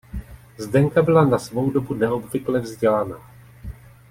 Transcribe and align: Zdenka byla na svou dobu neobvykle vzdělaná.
Zdenka 0.57 1.01
byla 1.01 1.25
na 1.25 1.39
svou 1.39 1.69
dobu 1.69 1.93
neobvykle 1.93 2.59
vzdělaná. 2.59 3.31